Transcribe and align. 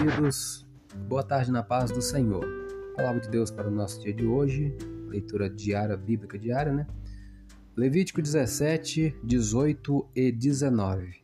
queridos. 0.00 0.66
Boa 1.08 1.22
tarde 1.22 1.52
na 1.52 1.62
paz 1.62 1.90
do 1.90 2.00
Senhor. 2.00 2.42
Palavra 2.96 3.20
de 3.20 3.28
Deus 3.28 3.50
para 3.50 3.68
o 3.68 3.70
nosso 3.70 4.00
dia 4.00 4.14
de 4.14 4.24
hoje, 4.24 4.74
leitura 5.08 5.48
diária, 5.50 5.94
bíblica 5.94 6.38
diária, 6.38 6.72
né? 6.72 6.86
Levítico 7.76 8.22
17, 8.22 9.14
18 9.22 10.08
e 10.16 10.32
19. 10.32 11.22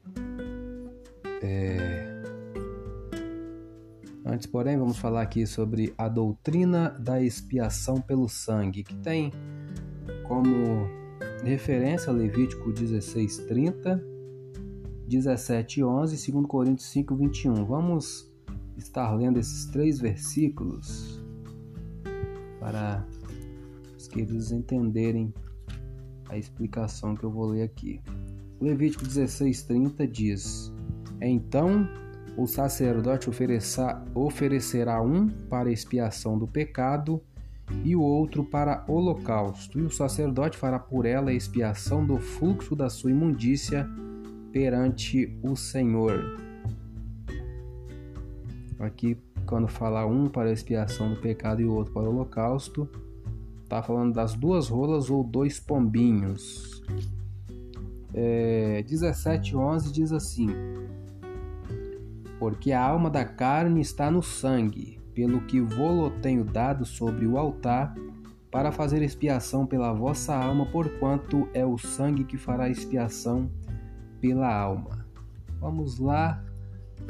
É... 1.42 2.22
Antes, 4.26 4.46
porém, 4.46 4.76
vamos 4.76 4.98
falar 4.98 5.22
aqui 5.22 5.46
sobre 5.46 5.94
a 5.96 6.06
doutrina 6.06 6.90
da 6.90 7.22
expiação 7.22 7.98
pelo 7.98 8.28
sangue, 8.28 8.82
que 8.82 8.94
tem 8.96 9.32
como 10.28 10.86
referência 11.42 12.12
Levítico 12.12 12.70
16, 12.70 13.38
30, 13.38 14.04
17, 15.08 15.82
11 15.82 16.28
e 16.28 16.32
2 16.32 16.46
Coríntios 16.46 16.90
5, 16.90 17.16
21. 17.16 17.64
Vamos 17.64 18.35
estar 18.76 19.14
lendo 19.14 19.38
esses 19.38 19.66
três 19.66 19.98
versículos 19.98 21.20
para 22.60 23.06
os 23.96 24.08
queridos 24.08 24.52
entenderem 24.52 25.32
a 26.28 26.36
explicação 26.36 27.14
que 27.14 27.24
eu 27.24 27.30
vou 27.30 27.46
ler 27.46 27.62
aqui. 27.62 28.00
Levítico 28.60 29.04
16:30 29.04 30.06
diz: 30.06 30.72
Então 31.20 31.88
o 32.36 32.46
sacerdote 32.46 33.30
oferecerá 34.14 35.00
um 35.00 35.28
para 35.28 35.70
expiação 35.70 36.38
do 36.38 36.46
pecado 36.46 37.22
e 37.84 37.96
o 37.96 38.00
outro 38.00 38.44
para 38.44 38.84
holocausto, 38.86 39.78
e 39.78 39.82
o 39.82 39.90
sacerdote 39.90 40.56
fará 40.56 40.78
por 40.78 41.04
ela 41.04 41.30
a 41.30 41.34
expiação 41.34 42.04
do 42.04 42.18
fluxo 42.18 42.76
da 42.76 42.88
sua 42.88 43.10
imundícia 43.10 43.88
perante 44.52 45.36
o 45.42 45.56
Senhor. 45.56 46.46
Aqui, 48.78 49.16
quando 49.46 49.68
fala 49.68 50.04
um 50.04 50.28
para 50.28 50.50
a 50.50 50.52
expiação 50.52 51.14
do 51.14 51.20
pecado 51.20 51.62
e 51.62 51.64
o 51.64 51.72
outro 51.72 51.92
para 51.94 52.02
o 52.02 52.10
holocausto, 52.10 52.88
está 53.62 53.82
falando 53.82 54.14
das 54.14 54.34
duas 54.34 54.68
rolas 54.68 55.08
ou 55.08 55.24
dois 55.24 55.58
pombinhos. 55.58 56.82
É, 58.12 58.82
17:11 58.86 59.90
diz 59.90 60.12
assim: 60.12 60.48
Porque 62.38 62.72
a 62.72 62.82
alma 62.82 63.08
da 63.08 63.24
carne 63.24 63.80
está 63.80 64.10
no 64.10 64.22
sangue, 64.22 64.98
pelo 65.14 65.40
que 65.42 65.60
vou 65.60 66.10
tenho 66.10 66.44
dado 66.44 66.84
sobre 66.84 67.26
o 67.26 67.38
altar, 67.38 67.94
para 68.50 68.70
fazer 68.70 69.02
expiação 69.02 69.66
pela 69.66 69.92
vossa 69.92 70.34
alma, 70.34 70.66
porquanto 70.66 71.48
é 71.52 71.64
o 71.64 71.78
sangue 71.78 72.24
que 72.24 72.36
fará 72.36 72.68
expiação 72.68 73.50
pela 74.20 74.54
alma. 74.54 75.06
Vamos 75.60 75.98
lá 75.98 76.42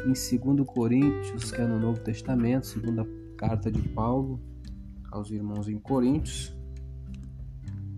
em 0.05 0.13
2 0.13 0.67
Coríntios, 0.67 1.51
que 1.51 1.61
é 1.61 1.67
no 1.67 1.79
Novo 1.79 2.01
Testamento, 2.01 2.67
segunda 2.67 3.07
carta 3.37 3.71
de 3.71 3.83
Paulo 3.89 4.41
aos 5.11 5.31
irmãos 5.31 5.69
em 5.69 5.79
Coríntios, 5.79 6.55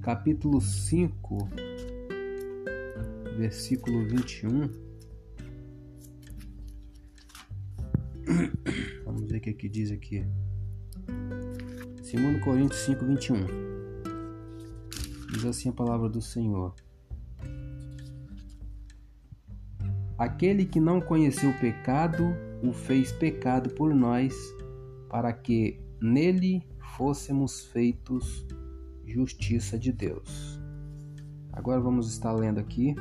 capítulo 0.00 0.61
5, 0.61 1.48
versículo 3.36 4.06
21. 4.06 4.70
Vamos 9.05 9.25
ver 9.25 9.39
o 9.39 9.41
que, 9.41 9.53
que 9.53 9.69
diz 9.69 9.91
aqui. 9.91 10.25
2 11.06 12.42
Coríntios 12.42 12.81
5, 12.83 13.05
21. 13.05 13.47
Diz 15.33 15.44
assim 15.44 15.69
a 15.69 15.72
palavra 15.72 16.09
do 16.09 16.22
Senhor. 16.22 16.75
Aquele 20.19 20.64
que 20.64 20.80
não 20.80 21.00
conheceu 21.00 21.50
o 21.50 21.61
pecado, 21.61 22.34
o 22.61 22.72
fez 22.72 23.12
pecado 23.12 23.70
por 23.70 23.94
nós, 23.94 24.34
para 25.09 25.32
que 25.32 25.78
nele 26.03 26.66
fôssemos 26.97 27.66
feitos 27.66 28.44
justiça 29.06 29.78
de 29.78 29.92
Deus. 29.92 30.60
Agora 31.53 31.81
vamos 31.81 32.10
estar 32.10 32.32
lendo 32.32 32.59
aqui. 32.59 32.97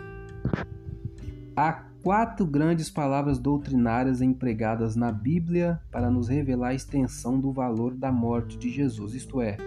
Há 1.55 1.87
quatro 2.03 2.45
grandes 2.45 2.91
palavras 2.91 3.39
doutrinárias 3.39 4.21
empregadas 4.21 4.95
na 4.95 5.11
Bíblia 5.11 5.81
para 5.91 6.11
nos 6.11 6.27
revelar 6.27 6.67
a 6.67 6.75
extensão 6.75 7.39
do 7.39 7.51
valor 7.51 7.95
da 7.95 8.11
morte 8.11 8.59
de 8.59 8.69
Jesus, 8.69 9.15
isto 9.15 9.41
é, 9.41 9.57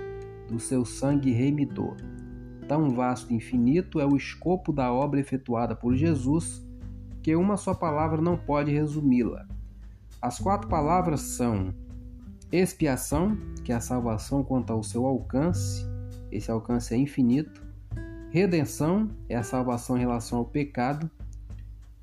do 0.48 0.60
seu 0.60 0.84
sangue 0.84 1.32
remidor. 1.32 1.96
Tão 2.68 2.90
vasto 2.90 3.32
e 3.32 3.36
infinito 3.36 3.98
é 3.98 4.06
o 4.06 4.16
escopo 4.16 4.72
da 4.72 4.92
obra 4.92 5.18
efetuada 5.18 5.74
por 5.74 5.96
Jesus 5.96 6.69
que 7.22 7.36
uma 7.36 7.56
só 7.56 7.74
palavra 7.74 8.20
não 8.20 8.36
pode 8.36 8.72
resumi-la. 8.72 9.46
As 10.20 10.38
quatro 10.38 10.68
palavras 10.68 11.20
são 11.20 11.74
expiação, 12.52 13.36
que 13.64 13.72
é 13.72 13.76
a 13.76 13.80
salvação 13.80 14.42
quanto 14.42 14.72
ao 14.72 14.82
seu 14.82 15.06
alcance, 15.06 15.84
esse 16.30 16.50
alcance 16.50 16.94
é 16.94 16.96
infinito. 16.96 17.62
Redenção 18.30 19.10
é 19.28 19.36
a 19.36 19.42
salvação 19.42 19.96
em 19.96 20.00
relação 20.00 20.38
ao 20.38 20.44
pecado. 20.44 21.10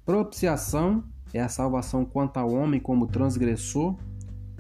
Propiciação 0.06 1.04
é 1.34 1.42
a 1.42 1.48
salvação 1.48 2.04
quanto 2.04 2.38
ao 2.38 2.52
homem 2.54 2.80
como 2.80 3.08
transgressor. 3.08 3.96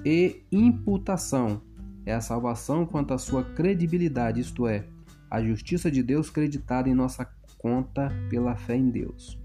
E 0.05 0.45
imputação 0.51 1.61
é 2.05 2.13
a 2.13 2.21
salvação 2.21 2.85
quanto 2.85 3.13
à 3.13 3.17
sua 3.17 3.43
credibilidade, 3.43 4.39
isto 4.39 4.65
é, 4.65 4.85
a 5.29 5.41
justiça 5.41 5.91
de 5.91 6.01
Deus 6.01 6.29
creditada 6.29 6.87
em 6.87 6.93
nossa 6.93 7.25
conta 7.57 8.09
pela 8.29 8.55
fé 8.55 8.77
em 8.77 8.89
Deus. 8.89 9.37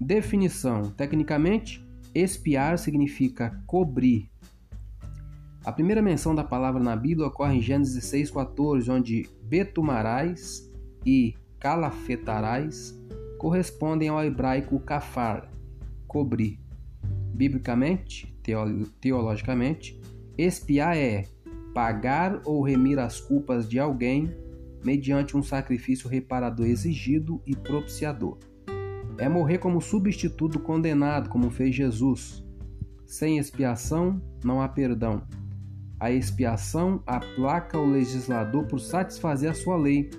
Definição: 0.00 0.90
tecnicamente, 0.90 1.86
espiar 2.14 2.78
significa 2.78 3.62
cobrir. 3.66 4.28
A 5.64 5.70
primeira 5.70 6.02
menção 6.02 6.34
da 6.34 6.42
palavra 6.42 6.82
na 6.82 6.96
Bíblia 6.96 7.28
ocorre 7.28 7.56
em 7.56 7.62
Gênesis 7.62 8.04
6,14, 8.04 8.88
onde 8.92 9.28
betumarás 9.42 10.68
e 11.06 11.34
calafetarás 11.60 13.00
correspondem 13.38 14.08
ao 14.08 14.24
hebraico 14.24 14.78
kafar, 14.80 15.48
cobrir. 16.06 16.58
Biblicamente, 17.34 18.36
teologicamente, 19.00 20.00
espiar 20.36 20.96
é 20.96 21.24
pagar 21.72 22.40
ou 22.44 22.62
remir 22.62 22.98
as 22.98 23.20
culpas 23.20 23.68
de 23.68 23.78
alguém 23.78 24.34
mediante 24.84 25.36
um 25.36 25.42
sacrifício 25.42 26.08
reparador 26.08 26.66
exigido 26.66 27.40
e 27.46 27.54
propiciador. 27.54 28.38
É 29.22 29.28
morrer 29.28 29.58
como 29.58 29.80
substituto 29.80 30.58
condenado, 30.58 31.28
como 31.28 31.48
fez 31.48 31.76
Jesus. 31.76 32.44
Sem 33.06 33.38
expiação 33.38 34.20
não 34.44 34.60
há 34.60 34.68
perdão. 34.68 35.22
A 36.00 36.10
expiação 36.10 37.00
aplaca 37.06 37.78
o 37.78 37.88
legislador 37.88 38.66
por 38.66 38.80
satisfazer 38.80 39.48
a 39.48 39.54
sua 39.54 39.76
lei, 39.76 40.10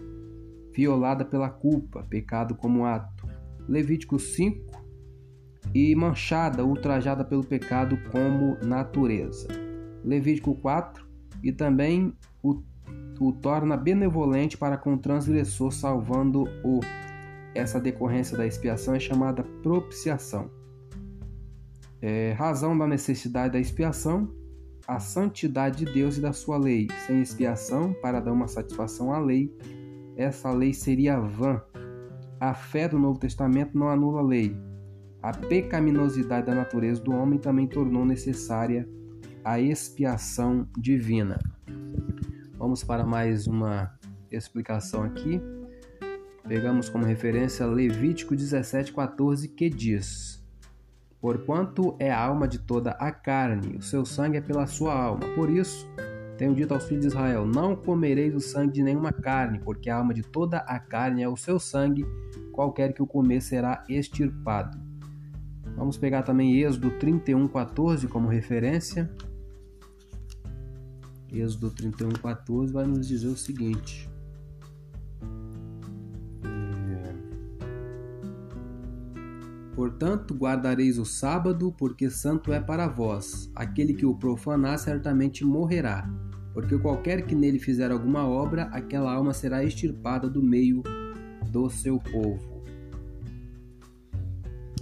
violada 0.73 1.25
pela 1.25 1.49
culpa, 1.49 2.07
pecado 2.09 2.55
como 2.55 2.85
ato. 2.85 3.27
Levítico 3.67 4.17
5 4.17 4.81
e 5.75 5.93
manchada, 5.93 6.63
ultrajada 6.63 7.25
pelo 7.25 7.43
pecado 7.43 7.97
como 8.09 8.55
natureza. 8.63 9.49
Levítico 10.01 10.55
4 10.55 11.05
e 11.43 11.51
também 11.51 12.13
o, 12.41 12.63
o 13.19 13.33
torna 13.33 13.75
benevolente 13.75 14.57
para 14.57 14.77
com 14.77 14.93
o 14.93 14.97
transgressor, 14.97 15.73
salvando-o 15.73 16.79
essa 17.55 17.79
decorrência 17.79 18.37
da 18.37 18.45
expiação 18.45 18.95
é 18.95 18.99
chamada 18.99 19.43
propiciação. 19.61 20.49
É, 22.01 22.33
razão 22.33 22.77
da 22.77 22.85
necessidade 22.85 23.53
da 23.53 23.59
expiação, 23.59 24.29
a 24.87 24.99
santidade 24.99 25.85
de 25.85 25.93
Deus 25.93 26.17
e 26.17 26.21
da 26.21 26.33
sua 26.33 26.57
lei. 26.57 26.87
Sem 27.05 27.21
expiação, 27.21 27.93
para 27.93 28.19
dar 28.19 28.33
uma 28.33 28.47
satisfação 28.47 29.13
à 29.13 29.19
lei, 29.19 29.55
essa 30.17 30.51
lei 30.51 30.73
seria 30.73 31.19
vã. 31.19 31.61
A 32.39 32.53
fé 32.53 32.89
do 32.89 32.99
Novo 32.99 33.19
Testamento 33.19 33.77
não 33.77 33.87
anula 33.87 34.19
a 34.19 34.23
lei. 34.23 34.55
A 35.21 35.31
pecaminosidade 35.31 36.47
da 36.47 36.53
natureza 36.53 37.01
do 37.01 37.13
homem 37.13 37.39
também 37.39 37.67
tornou 37.67 38.03
necessária 38.05 38.87
a 39.43 39.59
expiação 39.59 40.67
divina. 40.77 41.39
Vamos 42.57 42.83
para 42.83 43.05
mais 43.05 43.47
uma 43.47 43.93
explicação 44.29 45.03
aqui. 45.03 45.41
Pegamos 46.47 46.89
como 46.89 47.05
referência 47.05 47.65
Levítico 47.65 48.35
17:14 48.35 49.47
que 49.47 49.69
diz: 49.69 50.43
Porquanto 51.21 51.95
é 51.97 52.11
a 52.11 52.21
alma 52.21 52.49
de 52.49 52.59
toda 52.59 52.91
a 52.91 53.11
carne, 53.13 53.77
o 53.77 53.81
seu 53.81 54.05
sangue 54.05 54.37
é 54.37 54.41
pela 54.41 54.67
sua 54.67 54.93
alma. 54.93 55.25
Por 55.35 55.49
isso, 55.49 55.87
tenho 56.37 56.53
dito 56.53 56.73
aos 56.73 56.83
filhos 56.83 57.03
de 57.03 57.07
Israel: 57.07 57.45
Não 57.45 57.77
comereis 57.77 58.35
o 58.35 58.41
sangue 58.41 58.73
de 58.73 58.83
nenhuma 58.83 59.13
carne, 59.13 59.59
porque 59.59 59.89
a 59.89 59.95
alma 59.95 60.13
de 60.13 60.21
toda 60.21 60.57
a 60.57 60.77
carne 60.79 61.23
é 61.23 61.29
o 61.29 61.37
seu 61.37 61.57
sangue, 61.57 62.05
qualquer 62.51 62.91
que 62.91 63.01
o 63.01 63.07
comer 63.07 63.41
será 63.41 63.81
extirpado. 63.87 64.77
Vamos 65.77 65.97
pegar 65.97 66.23
também 66.23 66.61
Êxodo 66.61 66.91
31:14 66.91 68.05
como 68.09 68.27
referência. 68.27 69.09
Êxodo 71.31 71.71
31:14 71.71 72.73
vai 72.73 72.85
nos 72.85 73.07
dizer 73.07 73.27
o 73.27 73.37
seguinte: 73.37 74.11
Portanto, 79.75 80.35
guardareis 80.35 80.99
o 80.99 81.05
sábado, 81.05 81.73
porque 81.77 82.09
santo 82.09 82.53
é 82.53 82.59
para 82.59 82.87
vós. 82.87 83.51
Aquele 83.55 83.93
que 83.93 84.05
o 84.05 84.15
profanar 84.15 84.77
certamente 84.77 85.43
morrerá, 85.43 86.07
porque 86.53 86.77
qualquer 86.77 87.25
que 87.25 87.33
nele 87.33 87.57
fizer 87.57 87.91
alguma 87.91 88.27
obra, 88.27 88.63
aquela 88.65 89.11
alma 89.11 89.33
será 89.33 89.63
extirpada 89.63 90.29
do 90.29 90.43
meio 90.43 90.83
do 91.49 91.69
seu 91.69 91.99
povo. 91.99 92.53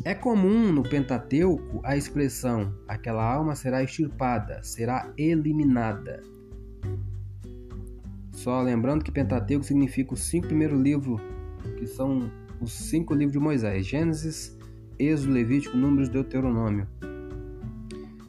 É 0.04 0.16
comum 0.16 0.72
no 0.72 0.82
Pentateuco 0.82 1.80
a 1.84 1.96
expressão 1.96 2.74
aquela 2.88 3.24
alma 3.24 3.56
será 3.56 3.84
extirpada, 3.84 4.62
será 4.64 5.14
eliminada. 5.16 6.24
Só 8.32 8.62
lembrando 8.64 9.04
que 9.04 9.12
Pentateuco 9.12 9.64
significa 9.64 10.16
os 10.16 10.22
cinco 10.22 10.48
primeiros 10.48 10.82
livros, 10.82 11.22
que 11.78 11.86
são 11.86 12.32
os 12.60 12.74
cinco 12.74 13.14
livros 13.14 13.34
de 13.34 13.40
Moisés: 13.40 13.86
Gênesis, 13.86 14.58
Êxodo, 15.02 15.34
Levítico, 15.34 15.76
Números, 15.76 16.10
Deuteronômio. 16.10 16.88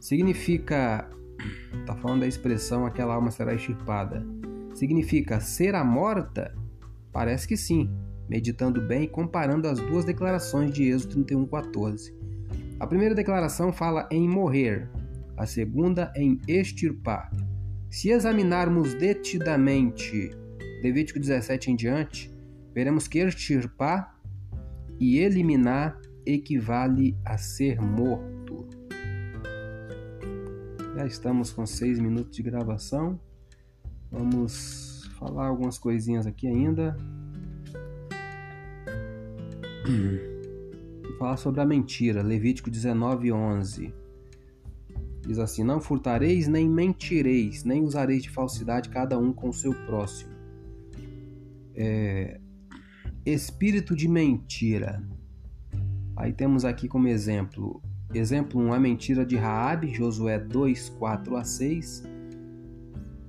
Significa, 0.00 1.08
está 1.80 1.94
falando 1.96 2.20
da 2.20 2.26
expressão 2.26 2.86
aquela 2.86 3.14
alma 3.14 3.30
será 3.30 3.54
extirpada. 3.54 4.24
Significa 4.74 5.38
será 5.38 5.84
morta? 5.84 6.54
Parece 7.12 7.46
que 7.46 7.58
sim, 7.58 7.90
meditando 8.26 8.80
bem 8.80 9.02
e 9.02 9.08
comparando 9.08 9.68
as 9.68 9.78
duas 9.78 10.04
declarações 10.06 10.72
de 10.72 10.84
Êxodo 10.84 11.24
31:14. 11.24 12.14
A 12.80 12.86
primeira 12.86 13.14
declaração 13.14 13.70
fala 13.70 14.08
em 14.10 14.26
morrer, 14.26 14.88
a 15.36 15.44
segunda 15.44 16.10
em 16.16 16.40
extirpar. 16.48 17.30
Se 17.90 18.08
examinarmos 18.08 18.94
detidamente 18.94 20.30
Levítico 20.82 21.20
17 21.20 21.70
em 21.70 21.76
diante, 21.76 22.34
veremos 22.74 23.06
que 23.06 23.18
extirpar 23.18 24.18
e 24.98 25.18
eliminar 25.18 26.00
equivale 26.26 27.16
a 27.24 27.36
ser 27.38 27.80
morto. 27.80 28.68
Já 30.96 31.06
estamos 31.06 31.52
com 31.52 31.66
seis 31.66 31.98
minutos 31.98 32.36
de 32.36 32.42
gravação. 32.42 33.18
Vamos 34.10 35.10
falar 35.18 35.46
algumas 35.46 35.78
coisinhas 35.78 36.26
aqui 36.26 36.46
ainda. 36.46 36.96
Vou 41.02 41.18
falar 41.18 41.36
sobre 41.36 41.60
a 41.60 41.66
mentira, 41.66 42.22
Levítico 42.22 42.70
19, 42.70 43.32
11. 43.32 43.94
Diz 45.26 45.38
assim: 45.38 45.64
Não 45.64 45.80
furtareis, 45.80 46.48
nem 46.48 46.68
mentireis, 46.68 47.64
nem 47.64 47.82
usareis 47.82 48.22
de 48.22 48.30
falsidade 48.30 48.88
cada 48.88 49.18
um 49.18 49.32
com 49.32 49.48
o 49.48 49.52
seu 49.52 49.72
próximo. 49.86 50.32
É... 51.74 52.40
Espírito 53.24 53.94
de 53.94 54.08
mentira. 54.08 55.02
Aí 56.22 56.32
temos 56.32 56.64
aqui 56.64 56.86
como 56.86 57.08
exemplo, 57.08 57.82
exemplo 58.14 58.60
1, 58.60 58.72
a 58.72 58.78
mentira 58.78 59.26
de 59.26 59.34
Raabe, 59.34 59.92
Josué 59.92 60.38
2, 60.38 60.90
4 60.90 61.36
a 61.36 61.42
6. 61.42 62.04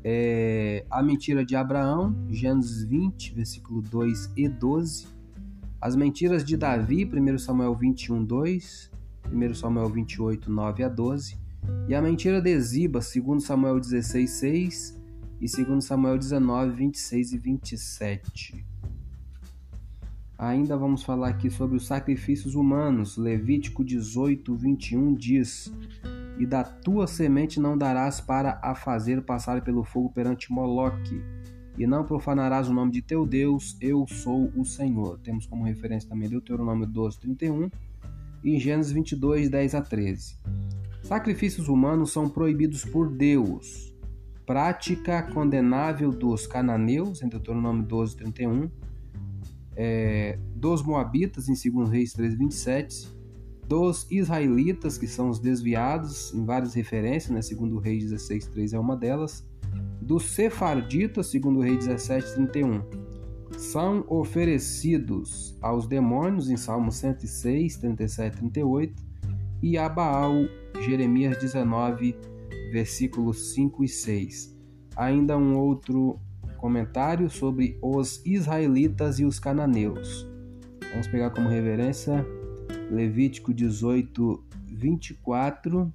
É, 0.03 0.85
a 0.91 1.01
mentira 1.01 1.43
de 1.43 1.55
Abraão, 1.55 2.15
Gênesis 2.29 2.83
20, 2.83 3.33
versículo 3.33 3.81
2 3.81 4.33
e 4.37 4.47
12. 4.47 5.07
As 5.81 5.95
mentiras 5.95 6.45
de 6.45 6.55
Davi, 6.55 7.03
1 7.03 7.39
Samuel 7.39 7.73
21, 7.73 8.23
2, 8.23 8.91
1 9.33 9.53
Samuel 9.55 9.89
28, 9.89 10.51
9 10.51 10.83
a 10.83 10.87
12. 10.87 11.35
E 11.87 11.95
a 11.95 12.01
mentira 12.01 12.39
de 12.39 12.59
Ziba, 12.59 12.99
2 12.99 13.43
Samuel 13.43 13.79
16, 13.79 14.29
6 14.29 15.01
e 15.41 15.65
2 15.65 15.83
Samuel 15.83 16.19
19, 16.19 16.75
26 16.75 17.33
e 17.33 17.37
27. 17.39 18.72
Ainda 20.43 20.75
vamos 20.75 21.03
falar 21.03 21.29
aqui 21.29 21.49
sobre 21.49 21.77
os 21.77 21.87
sacrifícios 21.87 22.53
humanos. 22.53 23.15
Levítico 23.15 23.81
18, 23.81 24.53
21 24.53 25.15
diz: 25.15 25.73
E 26.37 26.45
da 26.45 26.65
tua 26.65 27.07
semente 27.07 27.61
não 27.61 27.77
darás 27.77 28.19
para 28.19 28.59
a 28.61 28.75
fazer 28.75 29.21
passar 29.21 29.63
pelo 29.63 29.85
fogo 29.85 30.09
perante 30.09 30.51
Moloque, 30.51 31.23
e 31.77 31.87
não 31.87 32.03
profanarás 32.03 32.67
o 32.67 32.73
nome 32.73 32.91
de 32.91 33.01
teu 33.01 33.25
Deus, 33.25 33.77
eu 33.79 34.05
sou 34.05 34.51
o 34.53 34.65
Senhor. 34.65 35.17
Temos 35.19 35.45
como 35.45 35.63
referência 35.63 36.09
também 36.09 36.27
Deuteronômio 36.27 36.87
12, 36.87 37.21
31 37.21 37.71
e 38.43 38.59
Gênesis 38.59 38.91
22, 38.91 39.49
10 39.49 39.75
a 39.75 39.81
13. 39.81 40.39
Sacrifícios 41.03 41.69
humanos 41.69 42.11
são 42.11 42.27
proibidos 42.27 42.83
por 42.83 43.09
Deus. 43.09 43.95
Prática 44.45 45.23
condenável 45.23 46.11
dos 46.11 46.45
cananeus, 46.45 47.21
em 47.21 47.29
Deuteronômio 47.29 47.83
12, 47.83 48.17
31 48.17 48.69
é, 49.75 50.37
dos 50.55 50.83
Moabitas, 50.83 51.49
em 51.49 51.71
2 51.71 51.89
Reis 51.89 52.13
3,27, 52.15 53.07
dos 53.67 54.05
israelitas, 54.11 54.97
que 54.97 55.07
são 55.07 55.29
os 55.29 55.39
desviados, 55.39 56.33
em 56.33 56.45
várias 56.45 56.73
referências, 56.73 57.31
né? 57.31 57.57
2 57.57 57.83
Reis 57.83 58.11
16,3 58.11 58.73
é 58.73 58.79
uma 58.79 58.95
delas, 58.95 59.47
dos 60.01 60.25
sefarditas, 60.31 61.31
2 61.31 61.63
Reis 61.63 61.87
17,31, 61.87 62.83
são 63.57 64.03
oferecidos 64.07 65.57
aos 65.61 65.87
demônios, 65.87 66.49
em 66.49 66.57
Salmos 66.57 66.95
106, 66.95 67.77
37 67.77 68.37
38, 68.37 69.03
e 69.61 69.77
a 69.77 69.87
Baal, 69.87 70.33
Jeremias 70.81 71.37
19, 71.37 72.15
versículos 72.71 73.53
5 73.53 73.83
e 73.83 73.87
6. 73.87 74.57
Ainda 74.95 75.37
um 75.37 75.57
outro 75.57 76.19
comentário 76.63 77.29
sobre 77.29 77.77
os 77.81 78.25
israelitas 78.25 79.19
e 79.19 79.25
os 79.25 79.37
cananeus. 79.37 80.25
Vamos 80.91 81.07
pegar 81.07 81.29
como 81.31 81.49
referência 81.49 82.25
Levítico 82.89 83.53
18, 83.53 84.41
24, 84.67 85.93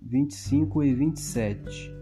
25 0.00 0.82
e 0.82 0.94
27. 0.94 1.94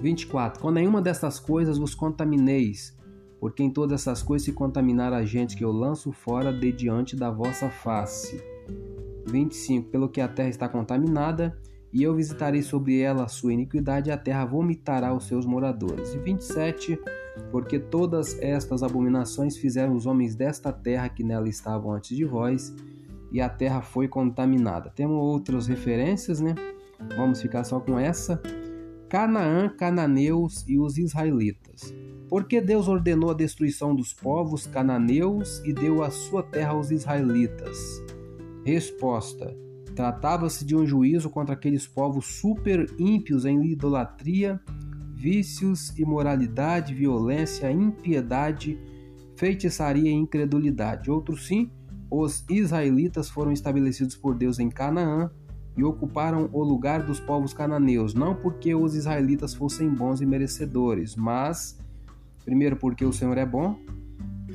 24. 0.00 0.62
Com 0.62 0.70
nenhuma 0.70 1.02
dessas 1.02 1.40
coisas 1.40 1.76
vos 1.76 1.92
contamineis, 1.92 2.96
porque 3.40 3.64
em 3.64 3.70
todas 3.72 4.02
essas 4.02 4.22
coisas 4.22 4.44
se 4.44 4.52
contaminar 4.52 5.12
a 5.12 5.24
gente 5.24 5.56
que 5.56 5.64
eu 5.64 5.72
lanço 5.72 6.12
fora 6.12 6.52
de 6.52 6.70
diante 6.70 7.16
da 7.16 7.32
vossa 7.32 7.68
face. 7.68 8.40
25. 9.26 9.90
Pelo 9.90 10.08
que 10.08 10.20
a 10.20 10.28
terra 10.28 10.50
está 10.50 10.68
contaminada, 10.68 11.58
e 11.92 12.02
eu 12.02 12.14
visitarei 12.14 12.62
sobre 12.62 13.00
ela 13.00 13.24
a 13.24 13.28
sua 13.28 13.52
iniquidade, 13.52 14.10
e 14.10 14.12
a 14.12 14.18
terra 14.18 14.44
vomitará 14.44 15.14
os 15.14 15.26
seus 15.26 15.46
moradores. 15.46 16.14
E 16.14 16.18
27, 16.18 16.98
porque 17.50 17.78
todas 17.78 18.38
estas 18.40 18.82
abominações 18.82 19.56
fizeram 19.56 19.94
os 19.94 20.06
homens 20.06 20.34
desta 20.34 20.72
terra 20.72 21.08
que 21.08 21.24
nela 21.24 21.48
estavam 21.48 21.92
antes 21.92 22.16
de 22.16 22.24
vós, 22.24 22.74
e 23.30 23.40
a 23.40 23.48
terra 23.48 23.82
foi 23.82 24.08
contaminada. 24.08 24.90
Temos 24.90 25.16
outras 25.16 25.66
referências, 25.66 26.40
né? 26.40 26.54
Vamos 27.16 27.40
ficar 27.40 27.64
só 27.64 27.78
com 27.78 27.98
essa. 27.98 28.40
Canaã, 29.08 29.68
cananeus 29.68 30.64
e 30.66 30.78
os 30.78 30.98
israelitas. 30.98 31.94
Porque 32.28 32.60
Deus 32.60 32.88
ordenou 32.88 33.30
a 33.30 33.34
destruição 33.34 33.94
dos 33.94 34.12
povos 34.12 34.66
cananeus 34.66 35.62
e 35.64 35.72
deu 35.72 36.02
a 36.02 36.10
sua 36.10 36.42
terra 36.42 36.72
aos 36.72 36.90
israelitas? 36.90 37.78
Resposta: 38.64 39.56
Tratava-se 39.98 40.64
de 40.64 40.76
um 40.76 40.86
juízo 40.86 41.28
contra 41.28 41.54
aqueles 41.56 41.84
povos 41.84 42.24
super 42.24 42.88
ímpios 43.00 43.44
em 43.44 43.66
idolatria, 43.66 44.60
vícios, 45.12 45.92
imoralidade, 45.98 46.94
violência, 46.94 47.68
impiedade, 47.68 48.78
feitiçaria 49.34 50.08
e 50.08 50.14
incredulidade. 50.14 51.10
Outros 51.10 51.48
sim, 51.48 51.68
os 52.08 52.44
israelitas 52.48 53.28
foram 53.28 53.50
estabelecidos 53.50 54.14
por 54.14 54.36
Deus 54.36 54.60
em 54.60 54.68
Canaã 54.68 55.32
e 55.76 55.82
ocuparam 55.82 56.48
o 56.52 56.62
lugar 56.62 57.02
dos 57.02 57.18
povos 57.18 57.52
cananeus, 57.52 58.14
não 58.14 58.36
porque 58.36 58.72
os 58.76 58.94
israelitas 58.94 59.52
fossem 59.52 59.92
bons 59.92 60.20
e 60.20 60.26
merecedores, 60.26 61.16
mas 61.16 61.76
primeiro 62.44 62.76
porque 62.76 63.04
o 63.04 63.12
Senhor 63.12 63.36
é 63.36 63.44
bom, 63.44 63.76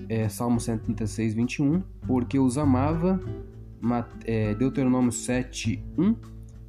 é 0.07 0.29
Salmo 0.29 0.61
136, 0.61 1.33
21, 1.33 1.83
porque 2.07 2.39
os 2.39 2.57
amava 2.57 3.19
Deuteronômio 4.57 5.11
7, 5.11 5.83
1, 5.97 6.15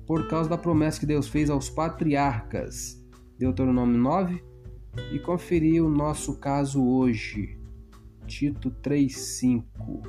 por 0.07 0.29
causa 0.29 0.51
da 0.51 0.59
promessa 0.59 1.01
que 1.01 1.07
Deus 1.07 1.29
fez 1.29 1.49
aos 1.49 1.71
patriarcas, 1.71 3.03
Deuteronômio 3.39 3.99
9, 3.99 4.43
e 5.13 5.19
conferir 5.19 5.85
o 5.85 5.89
nosso 5.89 6.39
caso 6.39 6.85
hoje, 6.85 7.59
Tito 8.27 8.71
3, 8.71 9.17
5. 9.17 10.03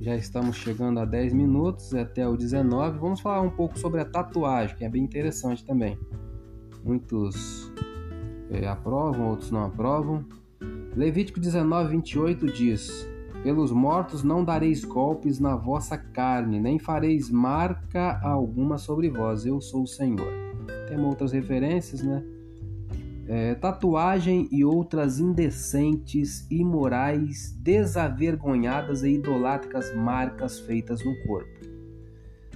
Já 0.00 0.16
estamos 0.16 0.56
chegando 0.56 0.98
a 0.98 1.04
10 1.04 1.32
minutos, 1.32 1.94
até 1.94 2.26
o 2.26 2.36
19. 2.36 2.98
Vamos 2.98 3.20
falar 3.20 3.40
um 3.40 3.50
pouco 3.50 3.78
sobre 3.78 4.00
a 4.00 4.04
tatuagem, 4.04 4.76
que 4.76 4.84
é 4.84 4.88
bem 4.88 5.04
interessante 5.04 5.64
também. 5.64 5.96
Muitos 6.82 7.72
é, 8.50 8.66
aprovam, 8.66 9.28
outros 9.28 9.50
não 9.50 9.64
aprovam. 9.64 10.24
Levítico 10.96 11.38
19, 11.38 11.90
28 11.92 12.46
diz: 12.46 13.08
pelos 13.42 13.72
mortos 13.72 14.22
não 14.22 14.44
dareis 14.44 14.84
golpes 14.84 15.38
na 15.40 15.56
vossa 15.56 15.98
carne, 15.98 16.60
nem 16.60 16.78
fareis 16.78 17.28
marca 17.30 18.20
alguma 18.22 18.78
sobre 18.78 19.10
vós. 19.10 19.44
Eu 19.44 19.60
sou 19.60 19.82
o 19.82 19.86
Senhor. 19.86 20.32
Tem 20.88 21.00
outras 21.00 21.32
referências, 21.32 22.02
né? 22.02 22.22
É, 23.26 23.54
tatuagem 23.54 24.48
e 24.50 24.64
outras 24.64 25.18
indecentes, 25.18 26.46
imorais, 26.50 27.52
desavergonhadas 27.58 29.02
e 29.02 29.10
idolátricas 29.14 29.94
marcas 29.94 30.60
feitas 30.60 31.04
no 31.04 31.14
corpo. 31.26 31.50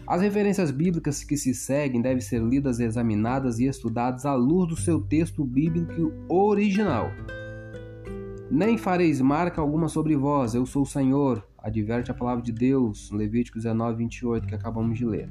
As 0.07 0.23
referências 0.23 0.71
bíblicas 0.71 1.25
que 1.25 1.37
se 1.37 1.52
seguem 1.52 2.00
devem 2.00 2.21
ser 2.21 2.40
lidas, 2.40 2.78
examinadas 2.78 3.59
e 3.59 3.66
estudadas 3.66 4.25
à 4.25 4.35
luz 4.35 4.69
do 4.69 4.76
seu 4.76 5.00
texto 5.00 5.45
bíblico 5.45 6.12
original. 6.28 7.11
Nem 8.50 8.79
fareis 8.79 9.21
marca 9.21 9.61
alguma 9.61 9.88
sobre 9.88 10.15
vós, 10.15 10.55
eu 10.55 10.65
sou 10.65 10.83
o 10.83 10.87
Senhor, 10.87 11.45
adverte 11.59 12.12
a 12.12 12.15
palavra 12.15 12.45
de 12.45 12.53
Deus, 12.53 13.11
Levítico 13.11 13.59
19, 13.59 13.99
28, 13.99 14.47
que 14.47 14.55
acabamos 14.55 14.97
de 14.97 15.05
ler. 15.05 15.29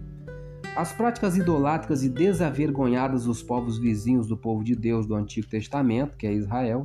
As 0.76 0.92
práticas 0.92 1.38
idolátricas 1.38 2.04
e 2.04 2.10
desavergonhadas 2.10 3.24
dos 3.24 3.42
povos 3.42 3.78
vizinhos 3.78 4.28
do 4.28 4.36
povo 4.36 4.66
de 4.66 4.76
Deus 4.76 5.08
do 5.08 5.16
Antigo 5.16 5.48
Testamento, 5.48 6.18
que 6.18 6.28
é 6.28 6.34
Israel, 6.34 6.84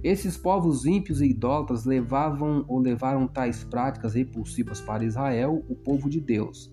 esses 0.00 0.36
povos 0.36 0.86
ímpios 0.86 1.20
e 1.20 1.30
idólatras 1.30 1.84
levavam 1.84 2.64
ou 2.68 2.78
levaram 2.78 3.26
tais 3.26 3.64
práticas 3.64 4.14
repulsivas 4.14 4.80
para 4.80 5.04
Israel, 5.04 5.64
o 5.68 5.74
povo 5.74 6.08
de 6.08 6.20
Deus. 6.20 6.72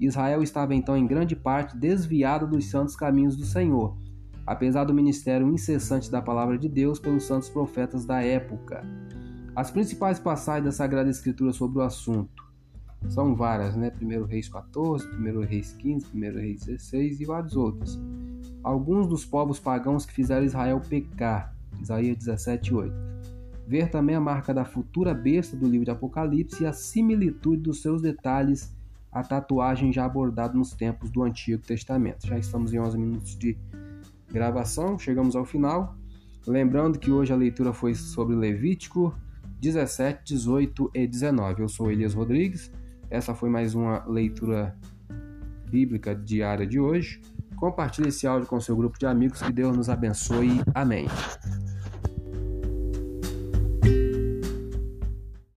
Israel 0.00 0.42
estava 0.42 0.74
então 0.74 0.96
em 0.96 1.06
grande 1.06 1.36
parte 1.36 1.76
desviado 1.76 2.46
dos 2.46 2.70
santos 2.70 2.96
caminhos 2.96 3.36
do 3.36 3.44
Senhor, 3.44 3.94
apesar 4.46 4.84
do 4.84 4.94
ministério 4.94 5.48
incessante 5.48 6.10
da 6.10 6.20
palavra 6.20 6.58
de 6.58 6.68
Deus 6.68 6.98
pelos 6.98 7.24
santos 7.24 7.48
profetas 7.48 8.04
da 8.04 8.22
época. 8.22 8.84
As 9.54 9.70
principais 9.70 10.18
passagens 10.18 10.64
da 10.64 10.72
Sagrada 10.72 11.10
Escritura 11.10 11.52
sobre 11.52 11.78
o 11.78 11.82
assunto 11.82 12.42
são 13.08 13.34
várias, 13.34 13.76
né? 13.76 13.92
1 14.00 14.24
Reis 14.24 14.48
14, 14.48 15.06
1 15.08 15.40
Reis 15.40 15.72
15, 15.72 16.06
1 16.14 16.20
Reis 16.20 16.64
16 16.64 17.20
e 17.20 17.24
vários 17.24 17.56
outros. 17.56 18.00
Alguns 18.62 19.06
dos 19.06 19.24
povos 19.24 19.58
pagãos 19.58 20.06
que 20.06 20.12
fizeram 20.12 20.44
Israel 20.44 20.80
pecar, 20.88 21.54
Isaías 21.80 22.16
17, 22.16 22.74
8. 22.74 22.94
Ver 23.66 23.90
também 23.90 24.14
a 24.14 24.20
marca 24.20 24.54
da 24.54 24.64
futura 24.64 25.12
besta 25.12 25.56
do 25.56 25.66
livro 25.66 25.84
de 25.84 25.90
Apocalipse 25.90 26.62
e 26.62 26.66
a 26.66 26.72
similitude 26.72 27.62
dos 27.62 27.82
seus 27.82 28.00
detalhes 28.00 28.74
à 29.10 29.22
tatuagem 29.22 29.92
já 29.92 30.04
abordada 30.04 30.54
nos 30.54 30.72
tempos 30.72 31.10
do 31.10 31.22
Antigo 31.22 31.62
Testamento. 31.62 32.26
Já 32.26 32.38
estamos 32.38 32.72
em 32.72 32.78
11 32.78 32.98
minutos 32.98 33.36
de 33.36 33.56
gravação, 34.32 34.98
chegamos 34.98 35.36
ao 35.36 35.44
final. 35.44 35.96
Lembrando 36.46 36.98
que 36.98 37.10
hoje 37.10 37.32
a 37.32 37.36
leitura 37.36 37.72
foi 37.72 37.94
sobre 37.94 38.34
Levítico 38.34 39.14
17, 39.60 40.34
18 40.34 40.90
e 40.94 41.06
19. 41.06 41.62
Eu 41.62 41.68
sou 41.68 41.90
Elias 41.90 42.14
Rodrigues 42.14 42.72
essa 43.12 43.34
foi 43.34 43.50
mais 43.50 43.74
uma 43.74 44.02
leitura 44.06 44.74
bíblica 45.68 46.14
diária 46.14 46.66
de 46.66 46.80
hoje. 46.80 47.20
Compartilhe 47.56 48.08
esse 48.08 48.26
áudio 48.26 48.48
com 48.48 48.58
seu 48.58 48.74
grupo 48.74 48.98
de 48.98 49.04
amigos. 49.04 49.42
Que 49.42 49.52
Deus 49.52 49.76
nos 49.76 49.90
abençoe. 49.90 50.62
Amém. 50.74 51.06